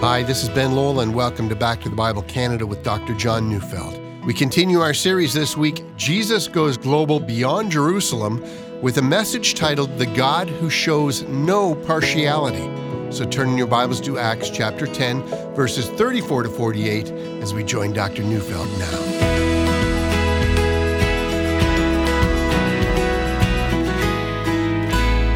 [0.00, 3.12] Hi, this is Ben Lowell, and welcome to Back to the Bible Canada with Dr.
[3.12, 4.00] John Neufeld.
[4.24, 8.42] We continue our series this week, Jesus Goes Global Beyond Jerusalem,
[8.80, 12.66] with a message titled The God Who Shows No Partiality.
[13.12, 15.22] So turn in your Bibles to Acts chapter 10,
[15.54, 17.10] verses 34 to 48,
[17.42, 18.22] as we join Dr.
[18.22, 19.20] Neufeld now.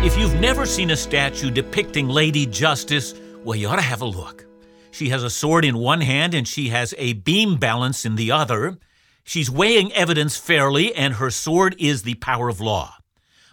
[0.02, 3.12] If you've never seen a statue depicting Lady Justice,
[3.44, 4.46] well, you ought to have a look.
[4.94, 8.30] She has a sword in one hand and she has a beam balance in the
[8.30, 8.78] other.
[9.24, 12.98] She's weighing evidence fairly, and her sword is the power of law.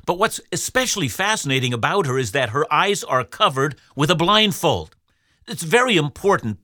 [0.06, 4.96] But what's especially fascinating about her is that her eyes are covered with a blindfold.
[5.48, 6.60] It's very important.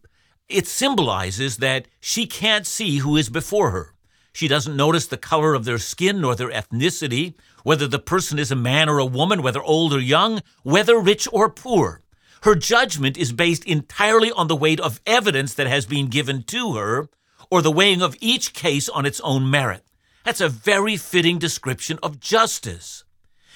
[0.48, 3.96] It symbolizes that she can't see who is before her.
[4.32, 8.52] She doesn't notice the color of their skin nor their ethnicity, whether the person is
[8.52, 12.04] a man or a woman, whether old or young, whether rich or poor.
[12.44, 16.76] Her judgment is based entirely on the weight of evidence that has been given to
[16.76, 17.10] her,
[17.50, 19.84] or the weighing of each case on its own merit.
[20.24, 23.04] That's a very fitting description of justice.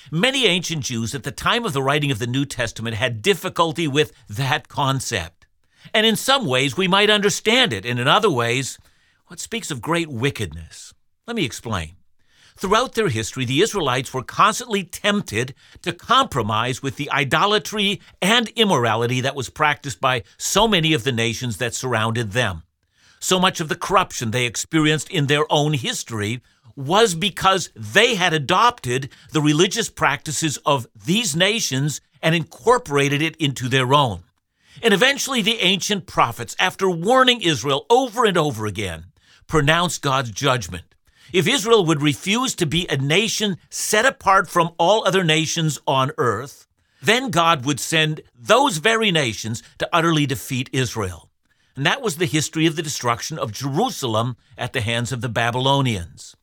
[0.09, 3.87] Many ancient Jews at the time of the writing of the New Testament had difficulty
[3.87, 5.45] with that concept.
[5.93, 8.77] And in some ways, we might understand it, and in other ways,
[9.27, 10.93] what speaks of great wickedness.
[11.27, 11.95] Let me explain.
[12.55, 19.21] Throughout their history, the Israelites were constantly tempted to compromise with the idolatry and immorality
[19.21, 22.63] that was practiced by so many of the nations that surrounded them.
[23.19, 26.41] So much of the corruption they experienced in their own history
[26.75, 33.67] was because they had adopted the religious practices of these nations and incorporated it into
[33.67, 34.23] their own.
[34.81, 39.05] And eventually, the ancient prophets, after warning Israel over and over again,
[39.47, 40.90] pronounced God's judgment.
[41.33, 46.11] If Israel would refuse to be a nation set apart from all other nations on
[46.17, 46.67] earth,
[47.01, 51.29] then God would send those very nations to utterly defeat Israel.
[51.75, 55.29] And that was the history of the destruction of Jerusalem at the hands of the
[55.29, 56.35] Babylonians.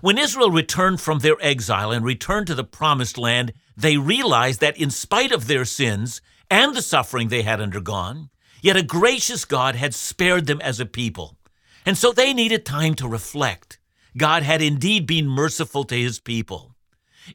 [0.00, 4.76] When Israel returned from their exile and returned to the promised land, they realized that
[4.76, 6.20] in spite of their sins
[6.50, 10.86] and the suffering they had undergone, yet a gracious God had spared them as a
[10.86, 11.36] people.
[11.86, 13.78] And so they needed time to reflect.
[14.16, 16.74] God had indeed been merciful to his people.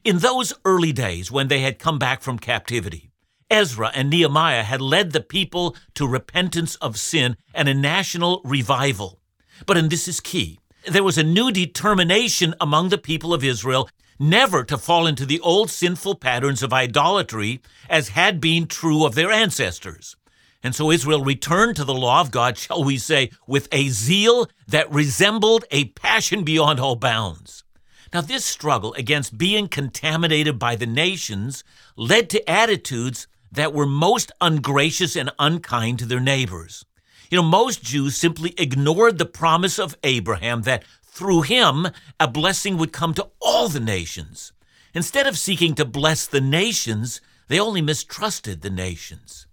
[0.04, 3.10] In those early days when they had come back from captivity,
[3.50, 9.20] Ezra and Nehemiah had led the people to repentance of sin and a national revival.
[9.66, 13.88] But, and this is key, there was a new determination among the people of Israel
[14.18, 19.14] never to fall into the old sinful patterns of idolatry as had been true of
[19.14, 20.16] their ancestors.
[20.62, 24.48] And so Israel returned to the law of God, shall we say, with a zeal
[24.66, 27.64] that resembled a passion beyond all bounds.
[28.12, 31.62] Now, this struggle against being contaminated by the nations
[31.96, 36.84] led to attitudes that were most ungracious and unkind to their neighbors.
[37.30, 42.78] You know, most Jews simply ignored the promise of Abraham that through him a blessing
[42.78, 44.52] would come to all the nations.
[44.94, 49.47] Instead of seeking to bless the nations, they only mistrusted the nations.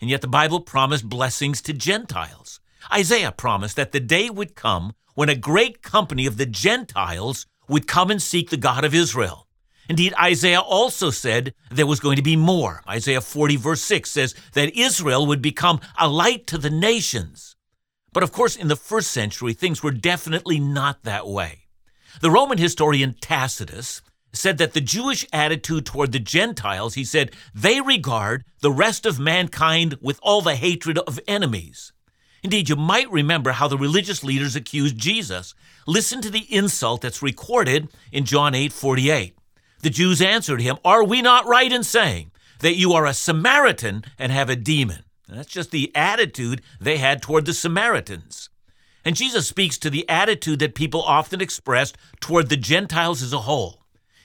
[0.00, 2.60] And yet the Bible promised blessings to Gentiles.
[2.92, 7.86] Isaiah promised that the day would come when a great company of the Gentiles would
[7.86, 9.46] come and seek the God of Israel.
[9.88, 12.82] Indeed, Isaiah also said there was going to be more.
[12.88, 17.56] Isaiah 40, verse 6 says that Israel would become a light to the nations.
[18.12, 21.66] But of course, in the first century, things were definitely not that way.
[22.20, 24.00] The Roman historian Tacitus
[24.32, 29.18] said that the Jewish attitude toward the Gentiles, he said, they regard the rest of
[29.18, 31.92] mankind with all the hatred of enemies.
[32.42, 35.54] Indeed, you might remember how the religious leaders accused Jesus.
[35.86, 39.36] Listen to the insult that's recorded in John 8 48.
[39.82, 42.30] The Jews answered him, Are we not right in saying
[42.60, 45.04] that you are a Samaritan and have a demon?
[45.28, 48.48] And that's just the attitude they had toward the Samaritans.
[49.04, 53.40] And Jesus speaks to the attitude that people often expressed toward the Gentiles as a
[53.40, 53.79] whole.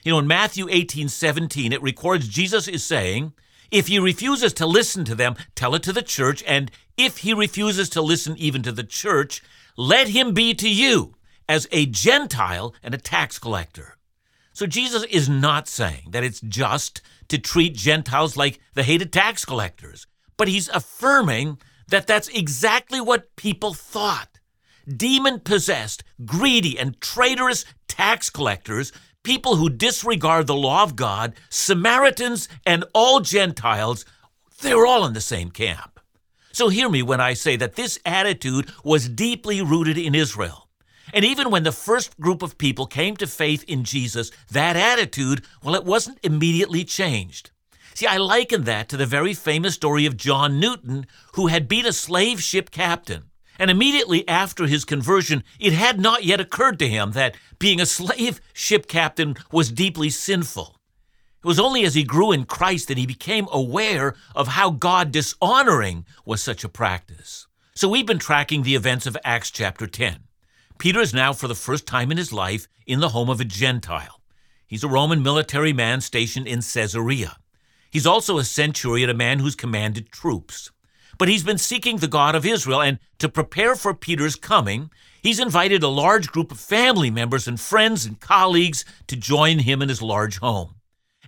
[0.06, 3.32] You know, in Matthew 18 17, it records Jesus is saying,
[3.72, 7.34] If he refuses to listen to them, tell it to the church, and if he
[7.34, 9.42] refuses to listen even to the church,
[9.76, 11.16] let him be to you
[11.48, 13.96] as a Gentile and a tax collector.
[14.52, 19.44] So Jesus is not saying that it's just to treat Gentiles like the hated tax
[19.44, 21.58] collectors, but he's affirming
[21.88, 24.38] that that's exactly what people thought.
[24.86, 28.92] Demon possessed, greedy, and traitorous tax collectors
[29.26, 34.04] people who disregard the law of God, Samaritans, and all Gentiles,
[34.62, 35.98] they're all in the same camp.
[36.52, 40.68] So hear me when I say that this attitude was deeply rooted in Israel.
[41.12, 45.44] And even when the first group of people came to faith in Jesus, that attitude,
[45.60, 47.50] well, it wasn't immediately changed.
[47.94, 51.84] See, I liken that to the very famous story of John Newton, who had been
[51.84, 53.24] a slave ship captain.
[53.58, 57.86] And immediately after his conversion, it had not yet occurred to him that being a
[57.86, 60.76] slave ship captain was deeply sinful.
[61.42, 65.12] It was only as he grew in Christ that he became aware of how God
[65.12, 67.46] dishonoring was such a practice.
[67.74, 70.20] So we've been tracking the events of Acts chapter 10.
[70.78, 73.44] Peter is now, for the first time in his life, in the home of a
[73.44, 74.20] Gentile.
[74.66, 77.36] He's a Roman military man stationed in Caesarea.
[77.90, 80.70] He's also a centurion, a man who's commanded troops.
[81.18, 84.90] But he's been seeking the God of Israel, and to prepare for Peter's coming,
[85.22, 89.80] he's invited a large group of family members and friends and colleagues to join him
[89.80, 90.76] in his large home.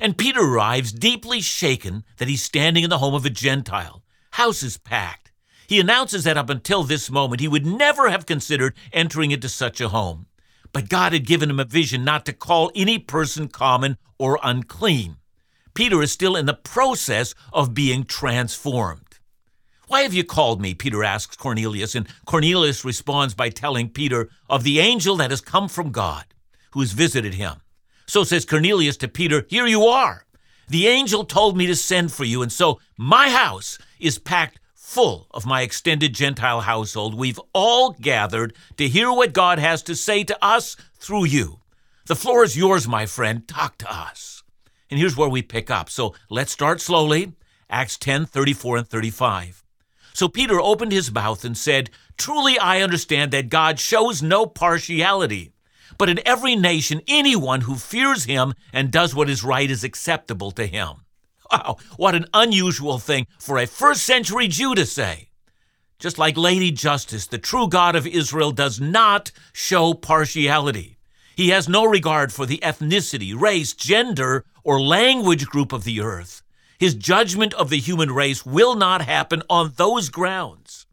[0.01, 4.03] And Peter arrives deeply shaken that he's standing in the home of a Gentile.
[4.33, 5.33] House is packed.
[5.67, 9.81] He announces that up until this moment he would never have considered entering into such
[9.81, 10.27] a home.
[10.73, 15.17] But God had given him a vision not to call any person common or unclean.
[15.75, 19.08] Peter is still in the process of being transformed.
[19.89, 20.75] Why have you called me?
[20.75, 25.67] Peter asks Cornelius, and Cornelius responds by telling Peter of the angel that has come
[25.67, 26.25] from God,
[26.73, 27.63] who has visited him.
[28.07, 30.27] So says Cornelius to Peter, Here you are.
[30.69, 35.27] The angel told me to send for you, and so my house is packed full
[35.31, 37.15] of my extended Gentile household.
[37.15, 41.61] We've all gathered to hear what God has to say to us through you.
[42.07, 43.49] The floor is yours, my friend.
[43.49, 44.43] Talk to us.
[44.91, 45.89] And here's where we pick up.
[45.89, 47.33] So let's start slowly.
[47.71, 49.58] Acts 10 34 and 35.
[50.19, 55.53] So Peter opened his mouth and said, Truly I understand that God shows no partiality,
[55.97, 60.51] but in every nation, anyone who fears him and does what is right is acceptable
[60.51, 61.05] to him.
[61.53, 65.29] Wow, what an unusual thing for a first century Jew to say.
[66.01, 70.99] Just like Lady Justice, the true God of Israel does not show partiality.
[71.37, 76.43] He has no regard for the ethnicity, race, gender, or language group of the earth.
[76.79, 80.87] His judgment of the human race will not happen on those grounds.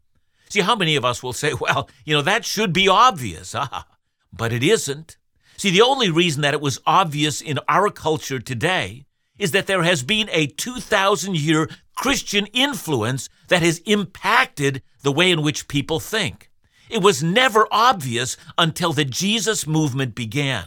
[0.48, 3.54] See, how many of us will say, well, you know, that should be obvious.
[3.54, 3.86] Ah,
[4.32, 5.16] but it isn't.
[5.56, 9.06] See, the only reason that it was obvious in our culture today
[9.38, 15.30] is that there has been a 2,000 year Christian influence that has impacted the way
[15.30, 16.50] in which people think.
[16.90, 20.66] It was never obvious until the Jesus movement began.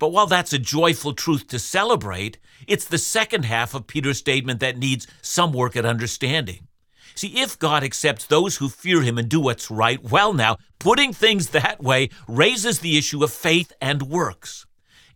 [0.00, 4.58] But while that's a joyful truth to celebrate, it's the second half of Peter's statement
[4.60, 6.66] that needs some work at understanding.
[7.14, 11.12] See, if God accepts those who fear him and do what's right, well, now, putting
[11.12, 14.64] things that way raises the issue of faith and works.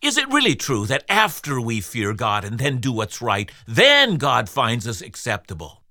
[0.02, 4.16] Is it really true that after we fear God and then do what's right, then
[4.16, 5.82] God finds us acceptable?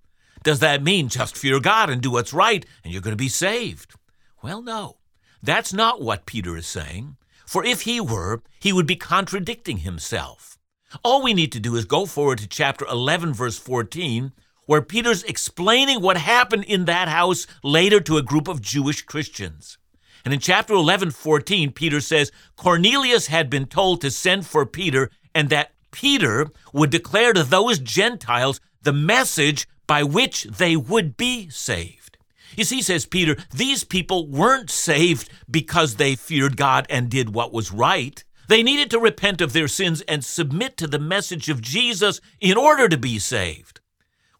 [0.44, 3.28] Does that mean just fear God and do what's right and you're going to be
[3.28, 3.96] saved?
[4.44, 4.98] Well, no.
[5.42, 7.18] That's not what Peter is saying.
[7.45, 10.57] For if he were, he would be contradicting himself.
[11.04, 14.31] All we need to do is go forward to chapter 11, verse 14,
[14.66, 19.78] where Peter's explaining what happened in that house later to a group of Jewish Christians.
[20.24, 25.10] And in chapter 11, 14, Peter says Cornelius had been told to send for Peter
[25.36, 31.50] and that Peter would declare to those Gentiles the message by which they would be
[31.50, 32.12] saved.
[32.55, 37.53] You see, says Peter, these people weren't saved because they feared God and did what
[37.53, 38.23] was right.
[38.47, 42.57] They needed to repent of their sins and submit to the message of Jesus in
[42.57, 43.79] order to be saved.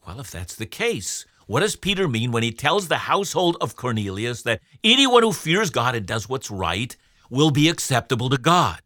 [0.06, 3.76] Well, if that's the case, what does Peter mean when he tells the household of
[3.76, 6.96] Cornelius that anyone who fears God and does what's right
[7.30, 8.82] will be acceptable to God?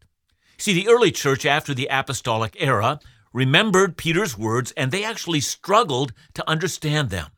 [0.56, 3.00] See, the early church after the apostolic era
[3.32, 7.28] remembered Peter's words and they actually struggled to understand them.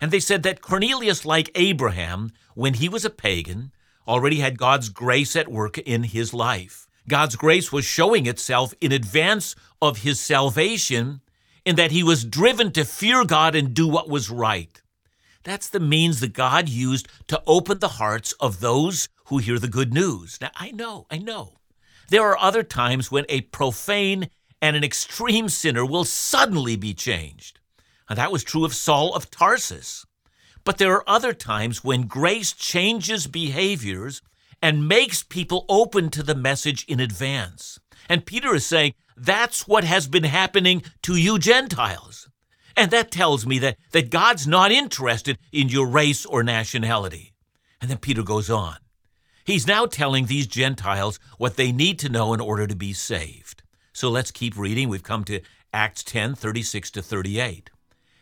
[0.00, 3.72] And they said that Cornelius, like Abraham, when he was a pagan,
[4.06, 6.86] already had God's grace at work in his life.
[7.08, 11.20] God's grace was showing itself in advance of his salvation,
[11.64, 14.82] in that he was driven to fear God and do what was right.
[15.44, 19.68] That's the means that God used to open the hearts of those who hear the
[19.68, 20.38] good news.
[20.40, 21.54] Now, I know, I know.
[22.08, 24.28] There are other times when a profane
[24.60, 27.60] and an extreme sinner will suddenly be changed.
[28.08, 30.06] And that was true of Saul of Tarsus.
[30.64, 34.22] But there are other times when grace changes behaviors
[34.62, 37.78] and makes people open to the message in advance.
[38.08, 42.28] And Peter is saying that's what has been happening to you Gentiles.
[42.76, 47.32] And that tells me that, that God's not interested in your race or nationality.
[47.80, 48.76] And then Peter goes on.
[49.44, 53.62] He's now telling these Gentiles what they need to know in order to be saved.
[53.92, 54.88] So let's keep reading.
[54.88, 55.40] We've come to
[55.72, 57.70] Acts 10 36 to 38.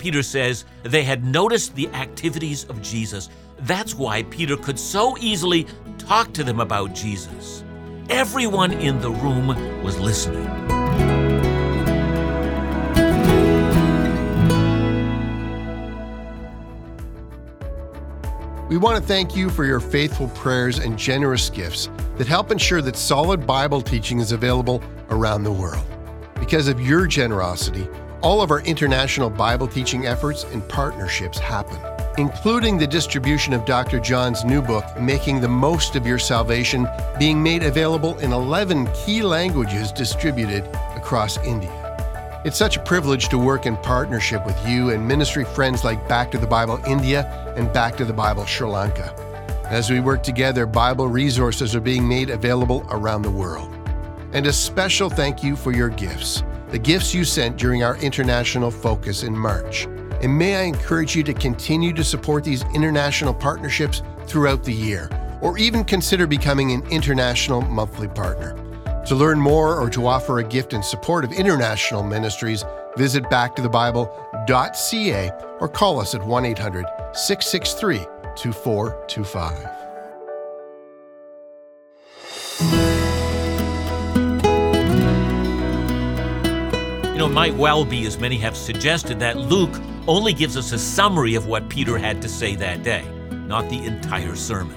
[0.00, 3.28] Peter says they had noticed the activities of Jesus.
[3.60, 5.66] That's why Peter could so easily
[5.98, 7.62] talk to them about Jesus.
[8.08, 9.48] Everyone in the room
[9.84, 10.48] was listening.
[18.70, 22.80] We want to thank you for your faithful prayers and generous gifts that help ensure
[22.80, 25.84] that solid Bible teaching is available around the world.
[26.36, 27.86] Because of your generosity,
[28.22, 31.78] all of our international Bible teaching efforts and partnerships happen,
[32.18, 33.98] including the distribution of Dr.
[33.98, 36.86] John's new book, Making the Most of Your Salvation,
[37.18, 41.76] being made available in 11 key languages distributed across India.
[42.44, 46.30] It's such a privilege to work in partnership with you and ministry friends like Back
[46.30, 49.14] to the Bible India and Back to the Bible Sri Lanka.
[49.66, 53.72] As we work together, Bible resources are being made available around the world.
[54.32, 58.70] And a special thank you for your gifts, the gifts you sent during our international
[58.70, 59.86] focus in March.
[60.22, 65.10] And may I encourage you to continue to support these international partnerships throughout the year,
[65.40, 68.54] or even consider becoming an international monthly partner.
[69.06, 72.64] To learn more or to offer a gift in support of international ministries,
[72.96, 77.98] visit backtothebible.ca or call us at 1 800 663
[78.36, 79.79] 2425.
[87.30, 91.36] It might well be, as many have suggested, that Luke only gives us a summary
[91.36, 93.04] of what Peter had to say that day,
[93.46, 94.76] not the entire sermon.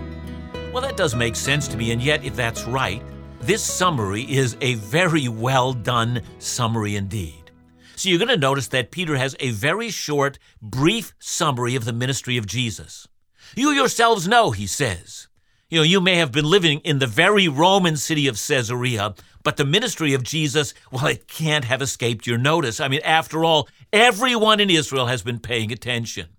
[0.71, 3.01] Well, that does make sense to me, and yet, if that's right,
[3.41, 7.49] this summary is a very well done summary indeed.
[7.95, 11.93] So you're going to notice that Peter has a very short, brief summary of the
[11.93, 13.07] ministry of Jesus.
[13.55, 15.27] You yourselves know, he says.
[15.71, 19.57] You know, you may have been living in the very Roman city of Caesarea, but
[19.57, 22.79] the ministry of Jesus, well, it can't have escaped your notice.
[22.79, 26.29] I mean, after all, everyone in Israel has been paying attention.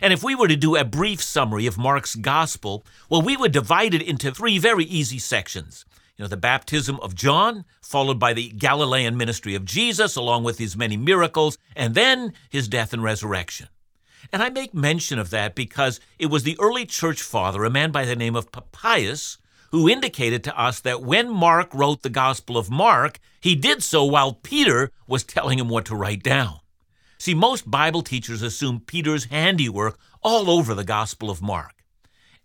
[0.00, 3.52] And if we were to do a brief summary of Mark's gospel, well, we would
[3.52, 5.84] divide it into three very easy sections
[6.16, 10.58] you know, the baptism of John, followed by the Galilean ministry of Jesus, along with
[10.58, 13.68] his many miracles, and then his death and resurrection.
[14.32, 17.90] And I make mention of that because it was the early church father, a man
[17.90, 19.38] by the name of Papias,
[19.70, 24.04] who indicated to us that when Mark wrote the Gospel of Mark, he did so
[24.04, 26.60] while Peter was telling him what to write down.
[27.18, 31.74] See, most Bible teachers assume Peter's handiwork all over the Gospel of Mark.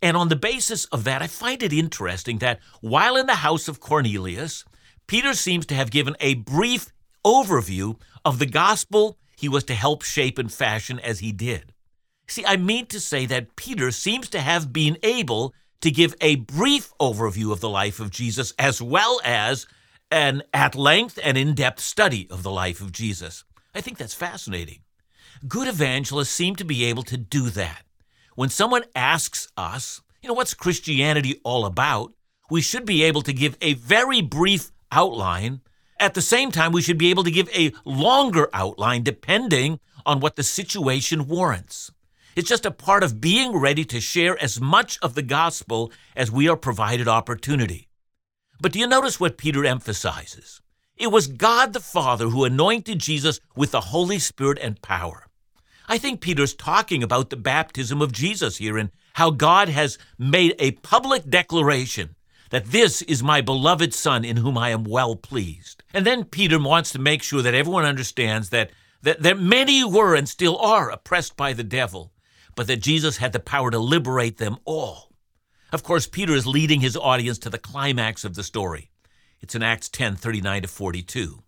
[0.02, 3.68] And on the basis of that, I find it interesting that while in the house
[3.68, 4.64] of Cornelius,
[5.08, 6.92] Peter seems to have given a brief
[7.26, 11.74] overview of the gospel he was to help shape and fashion as he did.
[12.28, 16.36] See, I mean to say that Peter seems to have been able to give a
[16.36, 19.65] brief overview of the life of Jesus as well as
[20.12, 23.43] an at length and in depth study of the life of Jesus.
[23.74, 24.79] I think that's fascinating.
[25.48, 27.83] Good evangelists seem to be able to do that.
[28.36, 32.13] When someone asks us, you know, what's Christianity all about,
[32.50, 35.62] we should be able to give a very brief outline.
[36.00, 40.19] At the same time, we should be able to give a longer outline depending on
[40.19, 41.91] what the situation warrants.
[42.39, 46.31] It's just a part of being ready to share as much of the gospel as
[46.31, 47.89] we are provided opportunity.
[48.62, 50.62] But do you notice what Peter emphasizes?
[50.96, 55.25] It was God the Father who anointed Jesus with the Holy Spirit and power.
[55.89, 60.55] I think Peter's talking about the baptism of Jesus here and how God has made
[60.60, 62.15] a public declaration
[62.51, 65.84] that this is my beloved Son in whom I am well pleased.
[65.93, 70.15] And then Peter wants to make sure that everyone understands that, that, that many were
[70.15, 72.13] and still are oppressed by the devil,
[72.60, 75.13] but that Jesus had the power to liberate them all.
[75.72, 78.89] Of course, Peter is leading his audience to the climax of the story.
[79.39, 81.44] It's in Acts 10 39 to 42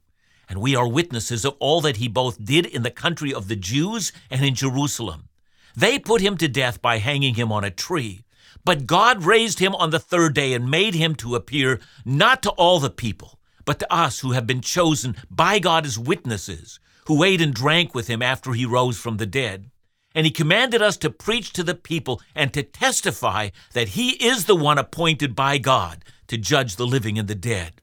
[0.47, 3.57] and we are witnesses of all that he both did in the country of the
[3.57, 5.27] Jews and in Jerusalem.
[5.75, 8.23] They put him to death by hanging him on a tree.
[8.63, 12.51] But God raised him on the third day and made him to appear not to
[12.51, 17.25] all the people, but to us who have been chosen by God as witnesses, who
[17.25, 19.71] ate and drank with him after he rose from the dead.
[20.13, 24.45] And he commanded us to preach to the people and to testify that he is
[24.45, 27.81] the one appointed by God to judge the living and the dead.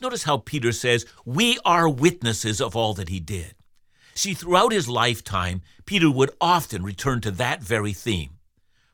[0.00, 3.54] Notice how Peter says, We are witnesses of all that he did.
[4.14, 8.30] See, throughout his lifetime, Peter would often return to that very theme.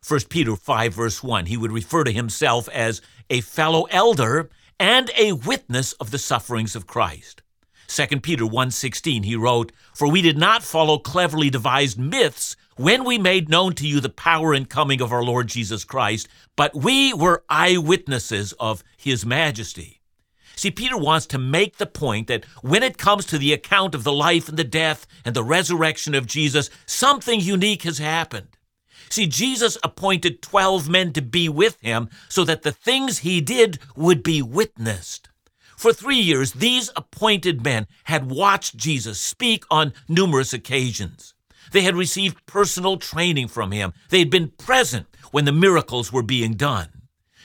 [0.07, 4.49] 1 Peter 5, verse 1, he would refer to himself as a fellow elder
[4.79, 7.43] and a witness of the sufferings of Christ.
[7.91, 13.19] 2 Peter 1:16 he wrote, "For we did not follow cleverly devised myths when we
[13.19, 17.13] made known to you the power and coming of our Lord Jesus Christ, but we
[17.13, 20.01] were eyewitnesses of his majesty."
[20.55, 24.05] See, Peter wants to make the point that when it comes to the account of
[24.05, 28.57] the life and the death and the resurrection of Jesus, something unique has happened.
[29.09, 33.81] See, Jesus appointed 12 men to be with him so that the things he did
[33.97, 35.30] would be witnessed.
[35.81, 41.33] For three years, these appointed men had watched Jesus speak on numerous occasions.
[41.73, 43.95] They had received personal training from him.
[44.11, 46.91] They had been present when the miracles were being done.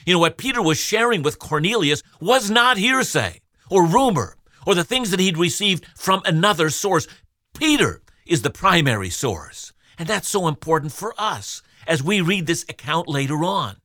[0.04, 3.40] You know, what Peter was sharing with Cornelius was not hearsay
[3.70, 7.08] or rumor or the things that he'd received from another source.
[7.54, 9.72] Peter is the primary source.
[9.98, 13.76] And that's so important for us as we read this account later on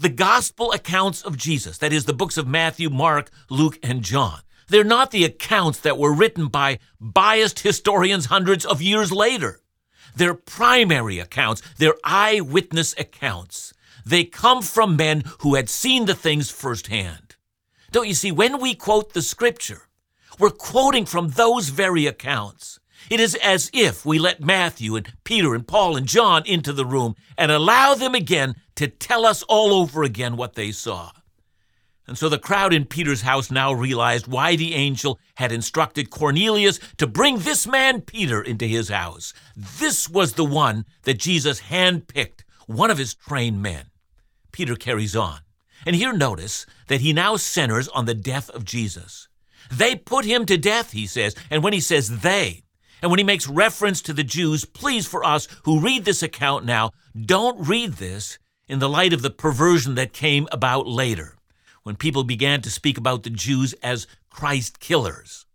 [0.00, 4.40] the gospel accounts of Jesus, that is, the books of Matthew, Mark, Luke, and John.
[4.68, 9.60] They're not the accounts that were written by biased historians hundreds of years later.
[10.16, 13.74] They're primary accounts, they're eyewitness accounts.
[14.06, 17.36] They come from men who had seen the things firsthand.
[17.92, 19.82] Don't you see, when we quote the scripture,
[20.38, 22.79] we're quoting from those very accounts.
[23.10, 26.86] It is as if we let Matthew and Peter and Paul and John into the
[26.86, 31.10] room and allow them again to tell us all over again what they saw.
[32.06, 36.78] And so the crowd in Peter's house now realized why the angel had instructed Cornelius
[36.98, 39.32] to bring this man Peter into his house.
[39.56, 43.86] This was the one that Jesus handpicked, one of his trained men.
[44.52, 45.40] Peter carries on.
[45.84, 49.28] And here notice that he now centers on the death of Jesus.
[49.70, 51.34] They put him to death, he says.
[51.50, 52.62] And when he says they,
[53.02, 56.64] and when he makes reference to the Jews, please, for us who read this account
[56.64, 56.90] now,
[57.20, 58.38] don't read this
[58.68, 61.36] in the light of the perversion that came about later,
[61.82, 65.46] when people began to speak about the Jews as Christ killers.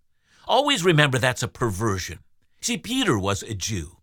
[0.47, 2.19] Always remember that's a perversion.
[2.61, 3.97] See, Peter was a Jew.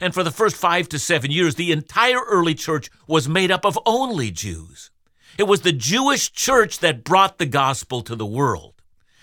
[0.00, 3.64] And for the first five to seven years, the entire early church was made up
[3.64, 4.90] of only Jews.
[5.38, 8.77] It was the Jewish church that brought the gospel to the world.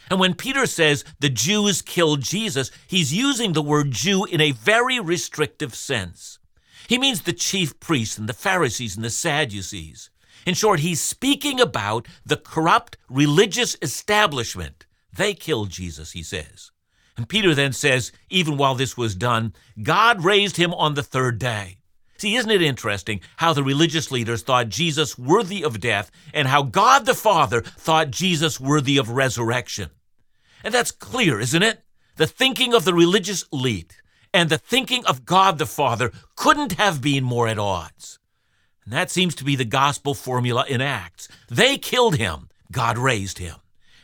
[0.09, 4.51] And when Peter says the Jews killed Jesus, he's using the word Jew in a
[4.51, 6.39] very restrictive sense.
[6.87, 10.09] He means the chief priests and the Pharisees and the Sadducees.
[10.45, 14.85] In short, he's speaking about the corrupt religious establishment.
[15.11, 16.71] They killed Jesus, he says.
[17.17, 21.39] And Peter then says, even while this was done, God raised him on the third
[21.39, 21.77] day.
[22.17, 26.63] See, isn't it interesting how the religious leaders thought Jesus worthy of death and how
[26.63, 29.89] God the Father thought Jesus worthy of resurrection?
[30.63, 31.83] And that's clear, isn't it?
[32.15, 34.01] The thinking of the religious elite
[34.33, 38.19] and the thinking of God the Father couldn't have been more at odds.
[38.85, 41.27] And that seems to be the gospel formula in Acts.
[41.49, 43.55] They killed him, God raised him.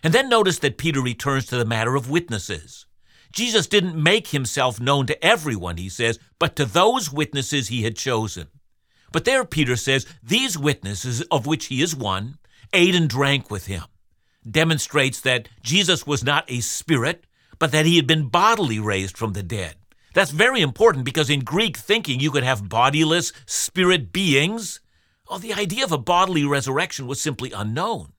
[0.03, 2.85] And then notice that Peter returns to the matter of witnesses.
[3.31, 7.95] Jesus didn't make himself known to everyone, he says, but to those witnesses he had
[7.95, 8.47] chosen.
[9.11, 12.37] But there, Peter says, these witnesses, of which he is one,
[12.73, 13.83] ate and drank with him,
[14.49, 17.25] demonstrates that Jesus was not a spirit,
[17.59, 19.75] but that he had been bodily raised from the dead.
[20.13, 24.81] That's very important because in Greek thinking, you could have bodiless spirit beings.
[25.39, 28.11] The idea of a bodily resurrection was simply unknown.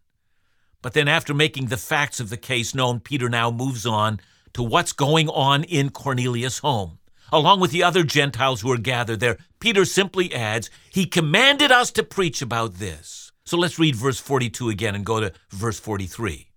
[0.81, 4.21] But then, after making the facts of the case known, Peter now moves on
[4.55, 6.99] to what's going on in Cornelius' home.
[7.33, 11.91] Along with the other Gentiles who are gathered there, Peter simply adds, He commanded us
[11.93, 13.33] to preach about this.
[13.45, 16.49] So let's read verse 42 again and go to verse 43.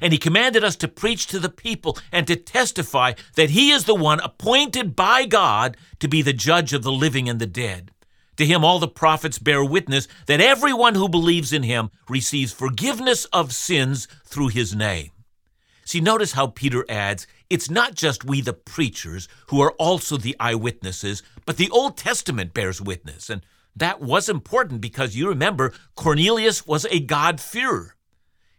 [0.00, 3.84] And he commanded us to preach to the people and to testify that he is
[3.84, 7.90] the one appointed by God to be the judge of the living and the dead.
[8.38, 13.26] To him, all the prophets bear witness that everyone who believes in him receives forgiveness
[13.26, 15.10] of sins through his name.
[15.90, 20.36] See, notice how Peter adds, it's not just we, the preachers, who are also the
[20.38, 23.28] eyewitnesses, but the Old Testament bears witness.
[23.28, 27.96] And that was important because you remember Cornelius was a God-fearer.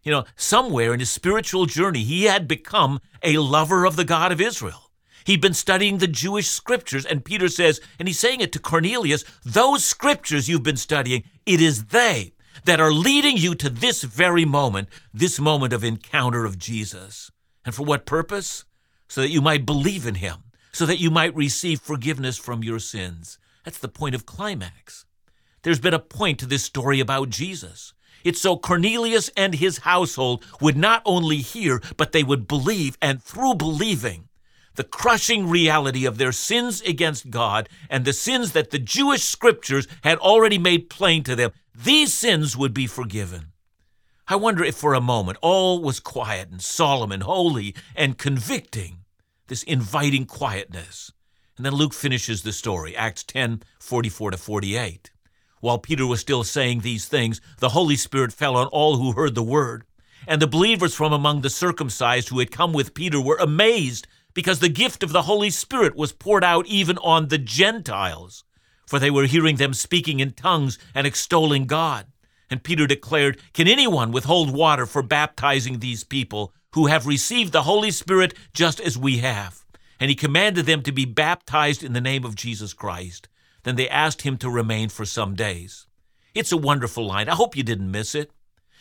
[0.03, 4.33] You know, somewhere in his spiritual journey, he had become a lover of the God
[4.33, 4.91] of Israel.
[5.23, 9.23] He'd been studying the Jewish scriptures, and Peter says, and he's saying it to Cornelius,
[9.45, 12.33] those scriptures you've been studying, it is they
[12.65, 17.31] that are leading you to this very moment, this moment of encounter of Jesus.
[17.65, 18.65] And for what purpose?
[19.07, 22.79] So that you might believe in him, so that you might receive forgiveness from your
[22.79, 23.37] sins.
[23.65, 25.05] That's the point of climax.
[25.63, 27.93] There's been a point to this story about Jesus.
[28.23, 33.21] It's so Cornelius and his household would not only hear, but they would believe, and
[33.21, 34.29] through believing,
[34.75, 39.87] the crushing reality of their sins against God and the sins that the Jewish scriptures
[40.03, 43.47] had already made plain to them, these sins would be forgiven.
[44.27, 48.99] I wonder if for a moment all was quiet and solemn and holy and convicting,
[49.47, 51.11] this inviting quietness.
[51.57, 55.11] And then Luke finishes the story, Acts 10 44 to 48.
[55.59, 59.35] While Peter was still saying these things, the Holy Spirit fell on all who heard
[59.35, 59.83] the word.
[60.27, 64.59] And the believers from among the circumcised who had come with Peter were amazed because
[64.59, 68.43] the gift of the Holy Spirit was poured out even on the Gentiles,
[68.87, 72.07] for they were hearing them speaking in tongues and extolling God.
[72.49, 77.63] And Peter declared, Can anyone withhold water for baptizing these people who have received the
[77.63, 79.65] Holy Spirit just as we have?
[79.99, 83.29] And he commanded them to be baptized in the name of Jesus Christ.
[83.63, 85.85] Then they asked him to remain for some days.
[86.33, 87.29] It's a wonderful line.
[87.29, 88.31] I hope you didn't miss it.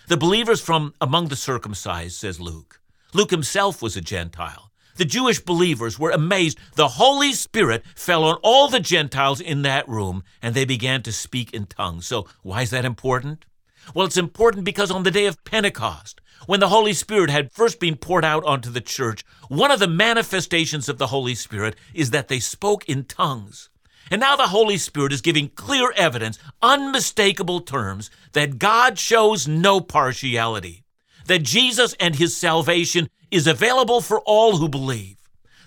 [0.08, 2.80] The believers from among the circumcised, says Luke.
[3.12, 4.69] Luke himself was a Gentile.
[5.00, 6.58] The Jewish believers were amazed.
[6.74, 11.10] The Holy Spirit fell on all the Gentiles in that room, and they began to
[11.10, 12.06] speak in tongues.
[12.06, 13.46] So, why is that important?
[13.94, 17.80] Well, it's important because on the day of Pentecost, when the Holy Spirit had first
[17.80, 22.10] been poured out onto the church, one of the manifestations of the Holy Spirit is
[22.10, 23.70] that they spoke in tongues.
[24.10, 29.80] And now the Holy Spirit is giving clear evidence, unmistakable terms, that God shows no
[29.80, 30.84] partiality,
[31.24, 35.16] that Jesus and his salvation is available for all who believe.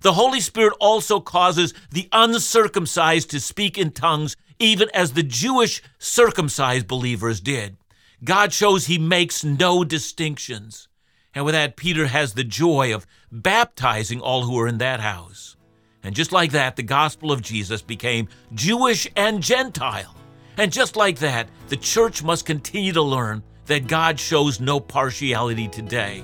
[0.02, 5.82] The Holy Spirit also causes the uncircumcised to speak in tongues, even as the Jewish
[5.98, 7.78] circumcised believers did.
[8.24, 10.88] God shows he makes no distinctions.
[11.34, 15.56] And with that, Peter has the joy of baptizing all who are in that house.
[16.04, 20.16] And just like that, the gospel of Jesus became Jewish and Gentile.
[20.58, 25.68] And just like that, the church must continue to learn that God shows no partiality
[25.68, 26.24] today.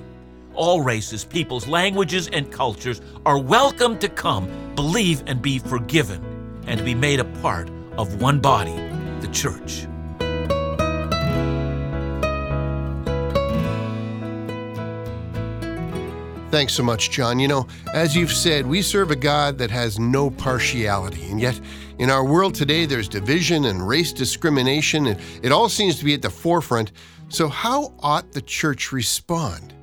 [0.60, 6.22] All races, peoples, languages, and cultures are welcome to come, believe, and be forgiven,
[6.68, 8.76] and to be made a part of one body,
[9.22, 9.88] the church.
[16.52, 17.40] Thanks so much, John.
[17.40, 21.24] You know, as you've said, we serve a God that has no partiality.
[21.32, 21.58] And yet,
[22.00, 26.16] in our world today, there's division and race discrimination, and it all seems to be
[26.16, 26.92] at the forefront.
[27.30, 29.74] So, how ought the church respond?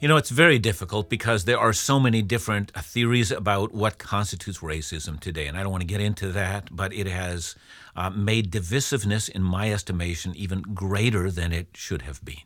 [0.00, 4.58] You know, it's very difficult because there are so many different theories about what constitutes
[4.58, 5.46] racism today.
[5.46, 7.54] And I don't want to get into that, but it has
[7.96, 12.42] uh, made divisiveness, in my estimation, even greater than it should have been.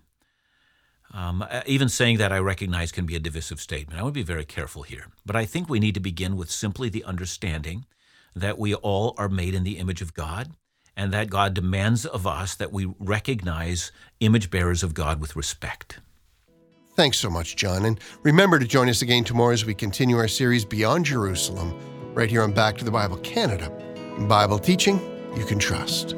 [1.13, 3.99] Um, uh, even saying that I recognize can be a divisive statement.
[3.99, 5.07] I would be very careful here.
[5.25, 7.87] But I think we need to begin with simply the understanding
[8.37, 10.53] that we all are made in the image of God
[10.97, 16.01] and that God demands of us that we recognize image bearers of God with respect.
[16.99, 17.85] Thanks so much, John.
[17.85, 21.73] And remember to join us again tomorrow as we continue our series Beyond Jerusalem,
[22.13, 23.71] right here on Back to the Bible Canada.
[24.29, 24.99] Bible teaching
[25.37, 26.17] you can trust.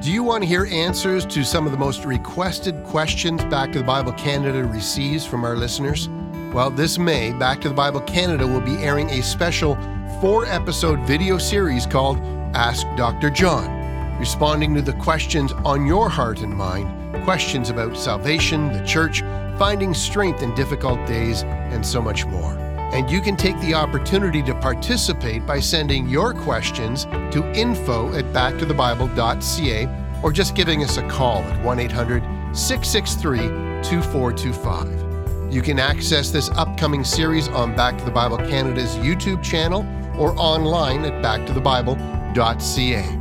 [0.00, 3.80] Do you want to hear answers to some of the most requested questions Back to
[3.80, 6.08] the Bible Canada receives from our listeners?
[6.54, 9.74] Well, this May, Back to the Bible Canada will be airing a special
[10.20, 12.20] four episode video series called
[12.54, 13.28] Ask Dr.
[13.28, 19.22] John, responding to the questions on your heart and mind, questions about salvation, the church,
[19.58, 22.52] finding strength in difficult days, and so much more.
[22.92, 28.26] And you can take the opportunity to participate by sending your questions to info at
[28.26, 32.22] backtothebible.ca or just giving us a call at 1 800
[32.56, 33.38] 663
[33.82, 35.03] 2425.
[35.50, 39.86] You can access this upcoming series on Back to the Bible Canada's YouTube channel
[40.18, 43.20] or online at backtothebible.ca.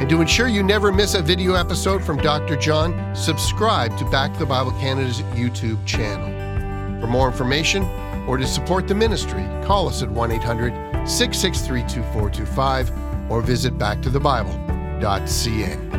[0.00, 2.56] And to ensure you never miss a video episode from Dr.
[2.56, 6.30] John, subscribe to Back to the Bible Canada's YouTube channel.
[7.00, 7.84] For more information,
[8.26, 10.72] or to support the ministry, call us at 1 800
[11.06, 15.93] 663 2425 or visit backtothebible.ca.